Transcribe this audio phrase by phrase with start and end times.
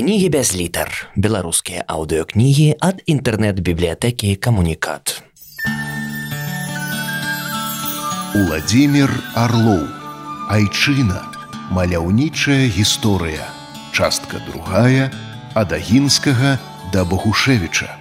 [0.00, 5.20] кнігі без літар беларускія аўдыокнігі ад інтэрнэт-бібліятэкі камунікат
[8.32, 9.82] Уладзімир Арлоў
[10.48, 11.20] Айчына.
[11.76, 13.44] Маляўнічая гісторыя.
[13.92, 15.12] Частка другая
[15.52, 16.56] ад агінскага
[16.96, 17.92] да Багушевіча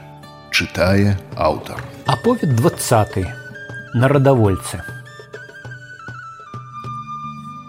[0.56, 1.84] чытае аўтар.
[2.08, 3.28] Аповед 20
[4.00, 4.80] нарадавольцы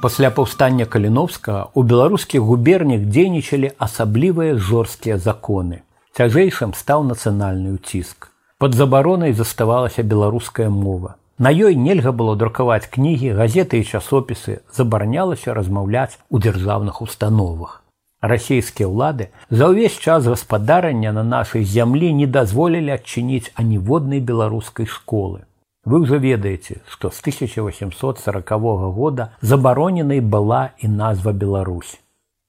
[0.01, 5.83] Пасля паўстання каліновскага у беларускіх губернях дзейнічалі асаблівыя жорсткія законы.
[6.17, 8.31] Цяжэйшым стаў нацыянальны ўціск.
[8.57, 11.17] Пад забаронай заставалася беларуская мова.
[11.37, 17.83] На ёй нельга было друкаваць кнігі, газеты і часопісы забаранялася размаўляць у дзяржаўных установах.
[18.25, 25.45] Расійскія ўлады за ўвесь час гаспадарання на нашай зямлі не дазволілі адчыніць аніводнай беларускай школы.
[25.85, 28.51] Вы ўжо ведаеце, што з 1840
[28.93, 32.01] года забароненай была і назва Беларусь.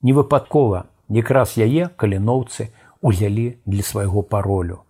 [0.04, 4.84] Невыпадкова якраз яе каліноўцы узялі для свайго паролю.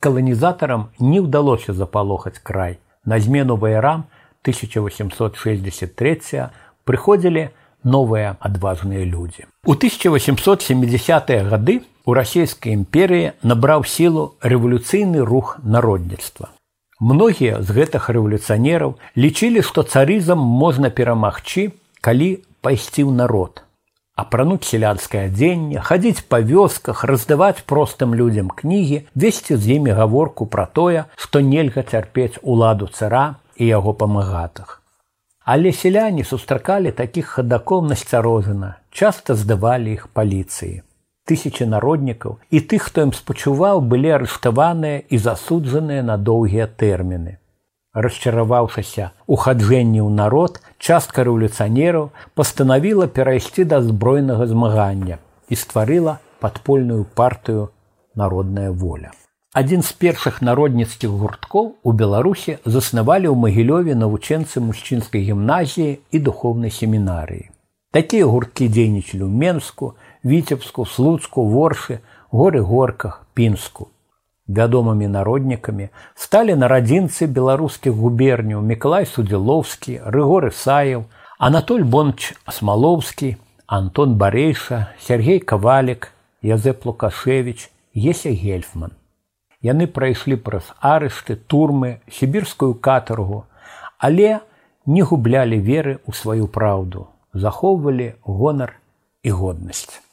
[0.00, 2.78] Каланізатарам не ўдалося запалохаць край.
[3.04, 4.04] На змену ваярам
[4.42, 6.50] 1863
[6.84, 7.48] прыходзілі
[7.84, 9.46] новыя адважныя людзі.
[9.66, 16.57] У 1870-е гады у расійскай імперыі набраў сілу рэвалюцыйны рух народніцтва.
[17.00, 21.70] Многія з гэтых рэвалюцыянераў лічылі, што царызам можна перамагчы,
[22.02, 23.62] калі пайсці ў народ.
[24.18, 30.66] Апрануць сялянскае адзенне, хадзіць па вёсках, раздаваць простым людзям кнігі, весці з імі гаворку пра
[30.66, 34.82] тое, што нельга цярпець уладу цара і яго памагатых.
[35.46, 40.82] Але сяляне сустракалі такіх хадакоў насцярожана, часта здавалі іх паліцыі
[41.28, 47.36] тысячи народнікаў і тых, хто ім спачуваў, былі арыштаваныя і засуджаныя на доўгія тэрміны.
[47.94, 57.04] Расчараваўшыся у хаджэнні ў народ, частка рэвалюцыянераў пастанавіла перайсці да збройнага змагання і стварыла падпольную
[57.18, 57.70] партыю
[58.14, 59.10] народная воля.
[59.58, 66.70] Адзін з першых народніцкіх гурткоў у Беларусі заснавалі ў магілёве навучэнцы мужчынскай гімназіі і духовнай
[66.70, 67.48] семінарыі.
[67.90, 73.88] Такія гурткі дзейнічалі ў Менску, віцебску слуцку воршы горы горках пінску.
[74.48, 81.04] Вядомымі народнікамі сталі нарадзінцы беларускіх губерняў мікалай судзілоўскі рыгоры саяў
[81.38, 83.36] анатоль бонч асмалоўскі
[83.66, 86.08] антон барейша сергей кавалік
[86.40, 88.96] язэп лукашевич еся гельфман.
[89.60, 93.44] Яны прайшлі праз арышты турмы сібірскую катаргу
[93.98, 94.40] але
[94.86, 98.78] не гублялі веры ў сваю праўду захоўвалі гонар
[99.22, 100.07] і годнасць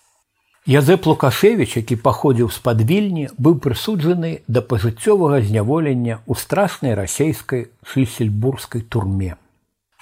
[0.66, 8.82] Язэп Лукашевич, які паходзіў з-пад вільні, быў прысуджаны да пажыццёвага зняволення ў страшнай расейскай шлісельбургскай
[8.82, 9.36] турме.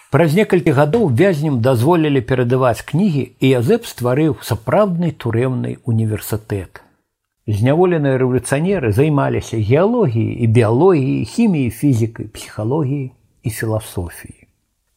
[0.08, 6.80] Праз некалькі гадоў вязням дазволілі перадаваць кнігі і Язэп стварыў сапраўдны турэмны універсітэт.
[7.44, 13.12] Зняволеныя рэвалюцыянеры займаліся геалогіяй і біялогіяй, хіміяй, фізікай, псіхалогіяй
[13.44, 14.48] і філасофіяй.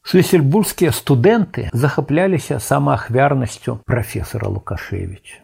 [0.07, 5.43] Шлісельбургскія студэнты захапляліся самаахвярнасцю прафесора Лукашевича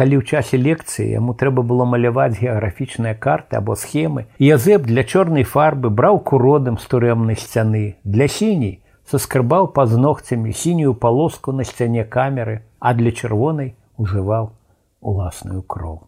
[0.00, 5.44] калі ў часе лекцыі яму трэба было маляваць геаграфічныя карты або схемы язэп для чорнай
[5.54, 8.78] фарбы браў куродам з турэмнай сцяны для сіній
[9.12, 14.52] саскрыбаў паз ногцямі сінюю палоску на сцяне камеры а для чырвонай ужываў
[15.00, 16.00] уласную кроў.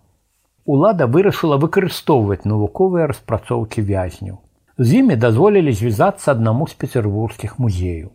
[0.64, 4.41] Лада вырашыла выкарыстоўваць навуковыя распрацоўкі вязняў
[4.78, 8.08] з імі дазволілі звязацца аднаму з пецербургскіх музеяў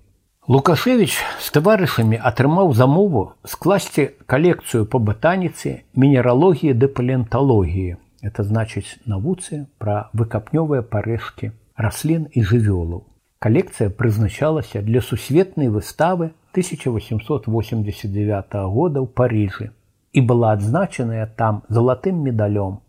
[0.47, 3.21] Лукашевич з таварышамі атрымаў замову
[3.53, 5.71] скласці калекцыю па батаніцы
[6.03, 7.97] мінералогіі ды палеанталогіі.
[8.23, 13.01] Это значыць навуцы пра выкапнёвыя парэшкі раслін і жывёлаў.
[13.43, 19.69] Калекцыя прызначалася для сусветнай выставы 1889 года ў Парыжы
[20.15, 22.79] і была адзначаная там залатым медалём.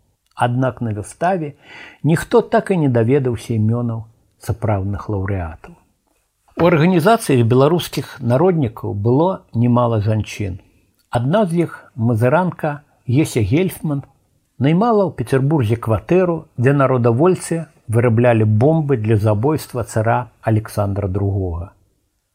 [0.47, 1.59] Аднак на выставе
[2.07, 4.07] ніхто так і не даведаўся імёнаў
[4.39, 5.75] сапраўдных лаўрэатаў.
[6.59, 10.57] У арганізацыі беларускіх народнікаў было немало жанчын.
[11.15, 14.03] Адна з іх мазыранка Еся Гельфман
[14.59, 21.71] наймала ў Петербурзе кватэру, дзе народавольцы выраблялі бомбы для забойства цара Александра II.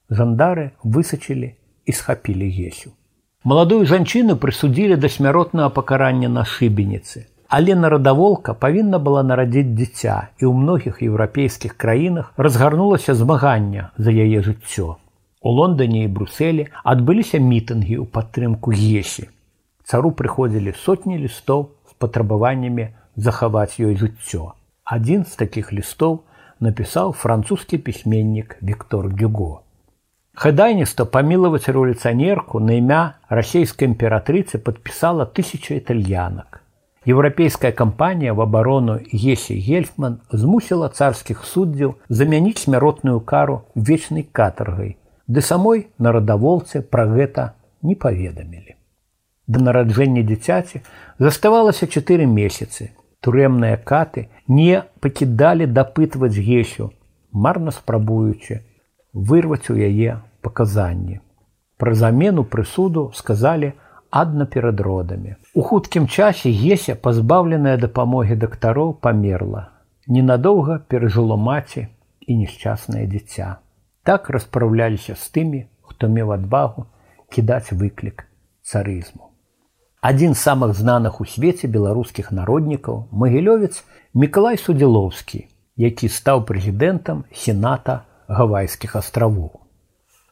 [0.08, 1.52] Жандары высачылі
[1.84, 2.96] і схапілі Есю.
[3.44, 10.50] Маладую жанчыну прысудзілі да смяротнага пакарання на шыбеніцы, Але нарадаволка павінна была нарадзіць дзіця і
[10.50, 14.86] ў многіх еўрапейскіх краінах разгарнулася змагання за яе жыццё.
[15.42, 19.28] У Лондоне і Бруселі адбыліся мітынгі ў падтрымку Есі.
[19.86, 22.88] Цару прыходзілі сотні лістоў з патрабаваннямі
[23.28, 24.58] захаваць ёй жыццё.
[24.98, 26.18] Адзін з такіх лістоў
[26.58, 29.62] напісаў французскі пісьменнік Віктор Гюго.
[30.34, 36.62] Хадайніцтва памілаваць рэволюцыянерку на імя расійскай імператрыцы падпісала тысяча італьянак.
[37.06, 44.96] Еўрапейская кампанія в абарону Гесі Гельфман змусіла царскіх суддзяў замяніць смяротную кару вечнай катаргай,
[45.28, 47.52] ды самой нарадаволцы пра гэта
[47.82, 48.80] не паведамілі.
[49.48, 50.80] Да нараджэння дзіцяці
[51.20, 52.96] заставалася чатыры месяцы.
[53.20, 56.92] Турэмныя каты не пакідалі дапытваць гесю,
[57.32, 58.64] марна спрабуючы,
[59.12, 61.20] вырваць у яе паказанні.
[61.78, 63.74] Пра замену прысуду сказалі
[64.10, 65.36] адна перад родамі.
[65.56, 69.68] У хуткім часе Геся, пазбаўленая дапамогі дактароў памерла.
[70.08, 71.84] Ненадоўга перажыло маці
[72.26, 73.50] і несчаснае дзіця.
[74.04, 76.88] Так распраўляліся з тымі, хто меў адвагу
[77.30, 78.26] кідаць выклік
[78.66, 79.30] царызму.
[80.02, 83.86] Адзін з самых знаных у свеце беларускіх народнікаў магілёвец
[84.18, 85.44] Мікалай Судзілоўскі,
[85.78, 89.54] які стаў прэзідэнтам сената гавайскіх астравоў.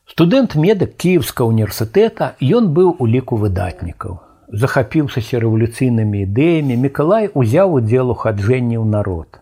[0.10, 4.31] Студэнт медык кіевска універсітэта ён быў у ліку выдатнікаў.
[4.52, 9.40] Захапіўшыся рэвалюцыйнымі ідэямі Мікалай узяў удзел у хаджэнні ў народ.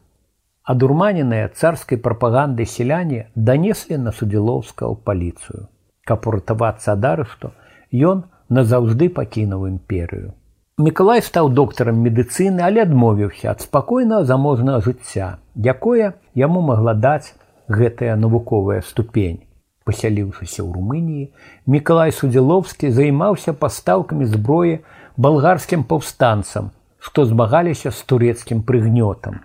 [0.69, 5.65] Адурманеныя царскай прапагандай сяляне данеслі на судзілоўска ў паліцыю.
[6.05, 7.49] Каб уратавацца ад арышту,
[7.89, 10.37] ён назаўжды пакінуў імперыю.
[10.77, 17.33] Мікалай стаў доктарам медыцыны, але адмовіўся ад спакойнага заможнага жыцця, якое яму магла даць
[17.65, 19.41] гэтая навуковая ступень.
[19.89, 21.33] Пасяліўшыся ў Румыніі,
[21.65, 24.85] Мікалай Судзіловскі займаўся пастаўкамі зброі
[25.19, 29.41] балгарскім паўстанцам, што змагаліся з турэцкім прыгнётам.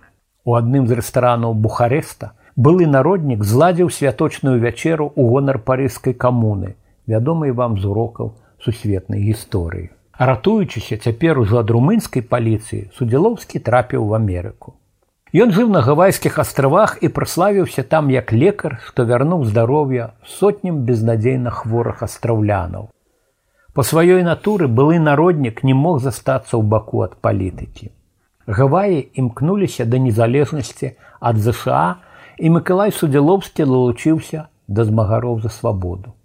[0.47, 6.79] У адным з рэстаранаў Бухареста былы народнік зладзіў святочную вячэру ў гонар парыжскай камуны,
[7.11, 8.31] вядомай вам з урокаў
[8.63, 9.91] сусветнай гісторыі.
[10.15, 14.79] Ратуючыся цяпер ужо ад румынскай паліцыі судзілоўскі трапіў в Амерыку.
[15.35, 21.51] Ён жыў на гавайскіх астравах і праславіўся там як лекар, што вярнуў здароўя сотням безнадзейна
[21.51, 22.94] хворых астраўлянаў.
[23.75, 27.91] Па сваёй натуры былы народнік не мог застацца ў баку ад палітыкі.
[28.47, 31.81] Гаваі імкнуліся да незалежнасці ад ЗША
[32.37, 36.15] і Миколай Судзіловскі далучыўся да змагароў за свабоду.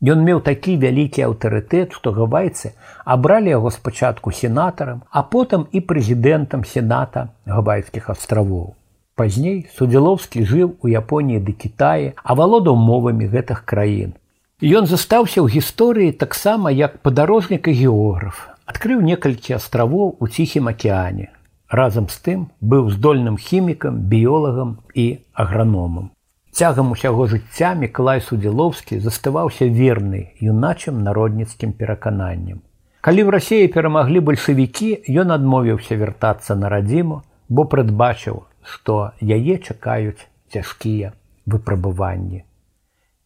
[0.00, 2.72] Ён меў такі вялікі аўтарытэт, што гавайцы
[3.04, 8.74] абралі яго спачатку сенатарам, а потым і прэзідэнтам сената гавайскіх астравоў.
[9.14, 14.16] Пазней судзілоўскі жыў у Японіі ды Кітаі, а валодаў мовамі гэтых краін.
[14.64, 21.26] Ён застаўся ў гісторыі таксама як падарожнік і географ, адкрыў некалькі астравоў у ціхім акеане.
[21.68, 25.04] Разам з тым быў здольным хімікам, біолагам і
[25.36, 26.06] аграномам.
[26.48, 32.64] Цягам усяго жыцця Мікалай Судзілоўскі заставаўся верны юначым народніцкім перакананнем.
[33.04, 37.20] Калі ў рассіі перамаглі бальшавікі, ён адмовіўся вяртацца на радзіму,
[37.52, 41.12] бо прадбачыў, што яе чакаюць цяжкія
[41.44, 42.48] выпрабыванні.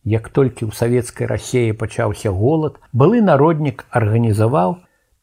[0.08, 4.78] Як толькі ў савецкай рассеі пачаўся голад, былы народнік арганізаваў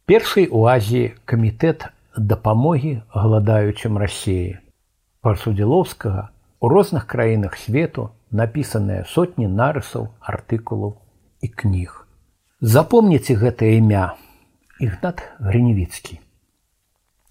[0.05, 4.61] першай у Азіі камітэт дапамогі галадаючым рассеі.
[5.25, 6.29] Парсудзілоўскага
[6.65, 10.95] У розных краінах свету напісаныя сотні нарысаў, артыкулаў
[11.45, 12.07] і кніг.
[12.57, 14.15] Запомніце гэтае імя
[14.79, 16.17] Ігнат Грыневіцкі.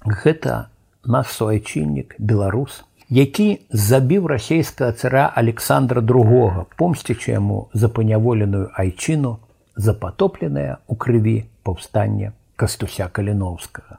[0.05, 0.69] Гэта
[1.03, 9.39] наш суайчыннік беларус, які забіў расійскага цара Александра II, помсцічы яму за паняволеную айчыну,
[9.77, 13.99] запатопленая ў крыві паўстання кастуся каліноўскага.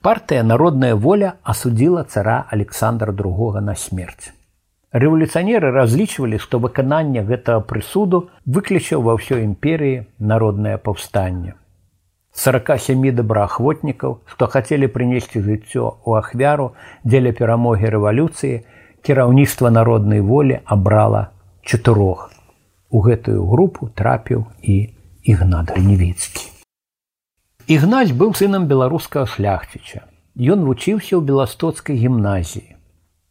[0.00, 4.32] Партыя народная воля асудзіла цара Александра II на смерць.
[4.92, 11.54] Рэвалюцыянеры разлічвалі, што выкананне гэтага прысуду выключыў ва ўсёй імперыі народнае паўстанне.
[12.40, 16.72] 47 добраахвотнікаў, што хацелі прынесці жыццё ў ахвяру
[17.04, 18.60] дзеля перамогі рэвалюцыі,
[19.04, 21.36] кіраўніцтва народнай волі абрала
[21.68, 22.30] чатырох.
[22.88, 24.76] У гэтую групу трапіў і
[25.22, 26.48] ігнат гневіцкі.
[27.68, 30.08] Ігнаць быў сынам беларускага шляхціча.
[30.40, 32.72] Ён вучыўся ў беластоцкай гімназіі.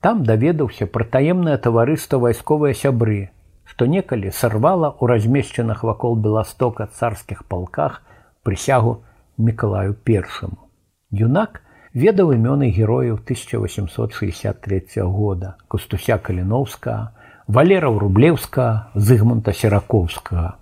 [0.06, 3.34] Там даведаўся пра таемнае таварыства вайсковыя сябры,
[3.66, 8.06] што некалі сарвала ў размешчаных вакол беластока царскіх палках
[8.44, 9.04] прысягу
[9.38, 10.68] Миколаю першаму.
[11.12, 11.62] Юнак
[11.94, 17.16] ведаў імёны герояў 1863 года Костуся Каліновска,
[17.48, 20.58] Валера Рублеўска, Зыгмунта Сераковскага.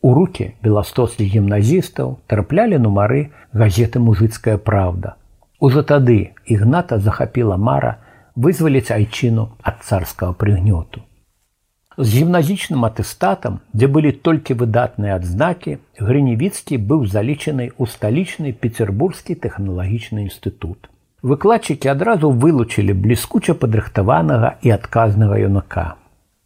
[0.00, 5.16] У рукі беластоцкіх гімназістаў траплялі нумары газеты мужыцкая праўда.
[5.60, 7.98] Ужо тады ігната захапіла мара,
[8.36, 11.04] вызваліць айчыну ад царскага прыгнёту.
[11.98, 20.28] З гімназічным атэстатам, дзе былі толькі выдатныя адзнакі, Грыневіцкі быў залічаны ў сталічны пецербургскі тэхналагічны
[20.28, 20.90] інстытут.
[21.24, 25.86] Выкладчыкі адразу вылучылі бліскуча падрыхтаванага і адказнага юнака.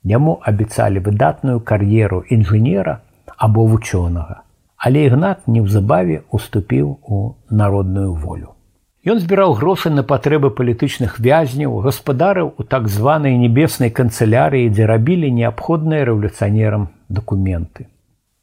[0.07, 3.01] Яму абяцалі выдатную кар'еру інжынера
[3.35, 4.47] або вучонага.
[4.79, 8.55] Але ігнат неўзабаве уступіў у народную волю.
[9.01, 15.31] Ён збіраў грошы на патрэбы палітычных вязняў, гаспадарыў у так званай небеснай канцылярыі, дзе рабілі
[15.33, 17.89] неабходныя рэвалюцыянерам дакументы.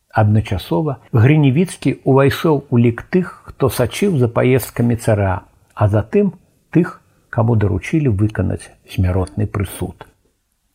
[0.10, 5.46] Адначасова Грыневіцкі ўвайшоў у лік тых, хто сачыў за паездкамі цара,
[5.78, 6.34] а затым
[6.74, 10.10] тых, каму даручілі выканаць смяротны прысуд.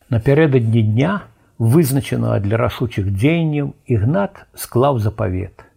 [0.07, 1.27] Напярэдадні дня,
[1.59, 5.67] вызначанага для рашучых дзеянняў, ігнат склаў запавет.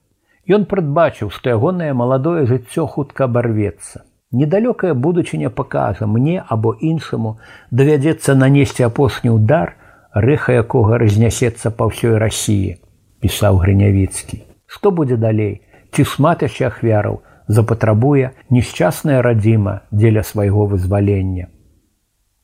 [0.47, 4.07] Ён прадбачыў, што ягонае маладое жыццё хутка абарвецца.
[4.31, 7.39] Недалёкая будучыня пакажа мне або іншаму
[7.71, 9.75] давядзецца нанесці апошні ўдар,
[10.15, 12.79] рэха якога разнясецца па ўсёй рассіі,
[13.21, 14.43] пісаў грынявіцкі.
[14.67, 15.63] Што будзе далей,
[15.93, 21.47] ці шмат яшчэ ахвяраў запатрабуе несчасная радзіма дзеля свайго вызвалення.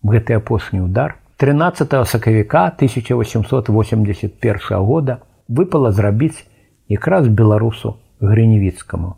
[0.02, 5.18] Гэты апошні ўдар 13 сакавіка 1881 года
[5.48, 6.46] выпала зрабіць
[6.92, 9.16] якраз беларусу грыневіцкаму.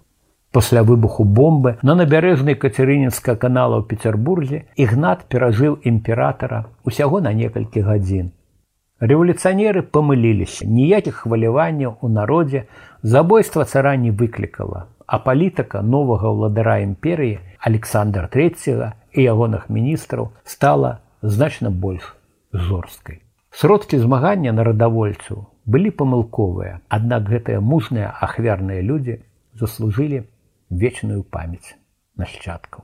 [0.54, 7.82] Пасля выбуху бомбы на набярэжнай кацярынінска канала ў Петербурзе ігнат перажыў імператара усяго на некалькі
[7.82, 8.30] гадзін.
[9.02, 12.62] Рэвалюцыянеры памыліліся, ніякіх хваляванняў у народзе
[13.02, 21.00] забойства цара не выклікала, а палітыка новага ўладара імперыі Александр III і ягоных міністраў стала
[21.20, 22.14] значна больш
[22.54, 23.23] жорсткай.
[23.54, 29.20] Сродкі змагання нарадавольцаў былі памылковыя, аднак гэтыя мужныя ахвярныя людзі
[29.60, 30.24] заслужылі
[30.82, 31.78] вечную памяць
[32.18, 32.82] нашчадкаў.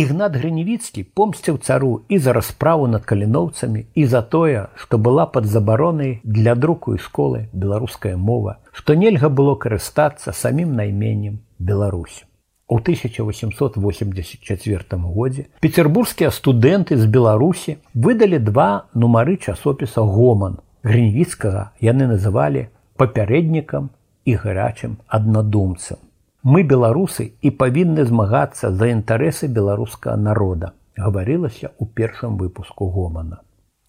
[0.00, 5.44] Ігнат Грыневіцкі помсціў цару і за расправу над каліноўцамі і за тое, што была пад
[5.44, 12.24] забаронай для друку і школы беларуская мова, што нельга было карыстацца самім найменнем Беларусь.
[12.68, 20.60] У 1884 годзе петербургскія студэнты з Беларусі выдалі два нумары часопіса гоман.
[20.84, 22.68] Грінвіцкага яны называлі
[23.00, 23.88] папярэднікам
[24.28, 25.96] і гарачым аднадумцам.
[26.44, 33.40] Мы беларусы і павінны змагацца за інтарэсы беларускага народа, гаварылася ў першым выпуску гомана.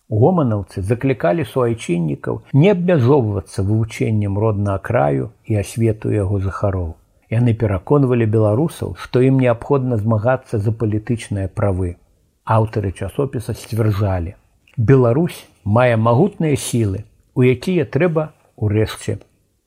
[0.08, 6.96] Гоманаўцы заклікалі суайчыннікаў не абмяжоўвацца вывучэннем роднага краю і асвету яго захароў.
[7.30, 11.96] Яны пераконвалі беларусаў, што ім неабходна змагацца за палітычныя правы.
[12.44, 14.34] Аўтары часопіса сцвярджалі:
[14.78, 17.06] Беларусь мае магутныя сілы,
[17.36, 19.20] у якія трэба ўрэшце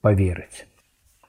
[0.02, 0.66] поверыць.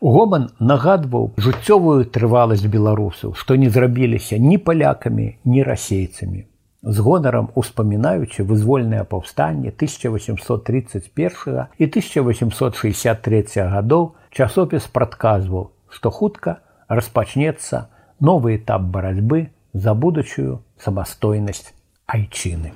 [0.02, 6.44] Гоман нагадваў жыццёвую трываласць беларусаў, што не зрабіліся ні палякамі, ні расейцамі.
[6.84, 16.57] З гонарам успамінаючы вызвольнае паўстанне 1831 і 1863 гадоў часопіс прадказваў, што хутка
[16.89, 17.88] распачнецца
[18.19, 21.73] новы этап барацьбы за будучую самастойнасць
[22.07, 22.73] айчыны.